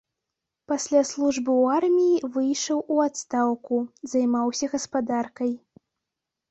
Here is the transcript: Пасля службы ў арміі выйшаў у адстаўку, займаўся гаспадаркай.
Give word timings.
Пасля 0.71 1.01
службы 1.09 1.51
ў 1.57 1.65
арміі 1.81 2.31
выйшаў 2.39 2.77
у 2.97 2.99
адстаўку, 3.05 3.75
займаўся 4.17 4.65
гаспадаркай. 4.75 5.51